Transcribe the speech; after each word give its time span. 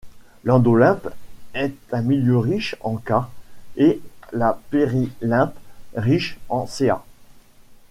L'endolymphe 0.45 1.09
est 1.53 1.75
un 1.91 2.01
milieu 2.01 2.39
riche 2.39 2.75
en 2.81 2.95
K 2.97 3.11
et 3.77 4.01
la 4.33 4.59
périlymphe 4.71 5.53
riche 5.95 6.39
en 6.49 6.65
Ca. 6.65 7.03